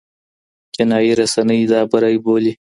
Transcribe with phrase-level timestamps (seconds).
[0.73, 2.53] چینایي رسنۍ دا بری بولي.